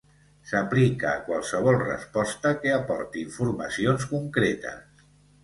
S'aplica 0.51 1.09
a 1.09 1.19
qualsevol 1.27 1.77
resposta 1.81 2.55
que 2.65 2.73
aporti 2.79 3.23
informacions 3.27 4.09
concretes. 4.17 5.07